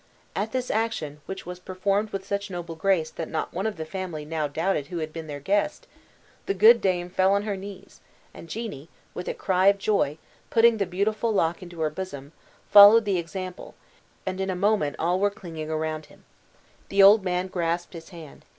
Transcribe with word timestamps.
At 0.35 0.51
this 0.51 0.71
action 0.71 1.21
which 1.27 1.45
was 1.45 1.59
performed 1.59 2.09
with 2.09 2.25
such 2.25 2.49
noble 2.49 2.73
grace 2.73 3.11
that 3.11 3.29
not 3.29 3.53
one 3.53 3.67
of 3.67 3.77
the 3.77 3.85
family 3.85 4.25
now 4.25 4.47
doubted 4.47 4.87
who 4.87 4.97
had 4.97 5.13
been 5.13 5.27
their 5.27 5.39
guest 5.39 5.85
the 6.47 6.55
good 6.55 6.81
dame 6.81 7.07
fell 7.07 7.33
on 7.33 7.43
her 7.43 7.55
knees, 7.55 8.01
and 8.33 8.49
Jeannie, 8.49 8.89
with 9.13 9.27
a 9.27 9.35
cry 9.35 9.67
of 9.67 9.77
joy, 9.77 10.17
putting 10.49 10.77
the 10.77 10.87
beautiful 10.87 11.31
lock 11.31 11.61
into 11.61 11.81
her 11.81 11.91
bosom, 11.91 12.31
followed 12.67 13.05
the 13.05 13.19
example, 13.19 13.75
and 14.25 14.41
in 14.41 14.49
a 14.49 14.55
woman 14.55 14.95
all 14.97 15.19
were 15.19 15.29
clinging 15.29 15.69
around 15.69 16.07
him. 16.07 16.23
The 16.89 17.03
old 17.03 17.23
man 17.23 17.45
grasped 17.45 17.93
his 17.93 18.09
hand. 18.09 18.43